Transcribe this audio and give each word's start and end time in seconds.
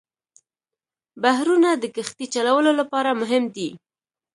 بحرونه 1.21 1.69
د 1.77 1.83
کښتۍ 1.95 2.25
چلولو 2.35 2.71
لپاره 2.79 3.09
مهم 3.21 3.43
دي. 3.55 3.69